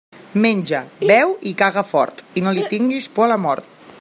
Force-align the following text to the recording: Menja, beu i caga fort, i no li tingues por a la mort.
Menja, 0.45 0.79
beu 1.11 1.35
i 1.51 1.51
caga 1.59 1.85
fort, 1.91 2.25
i 2.41 2.45
no 2.47 2.57
li 2.61 2.65
tingues 2.75 3.11
por 3.19 3.27
a 3.29 3.31
la 3.35 3.41
mort. 3.49 3.71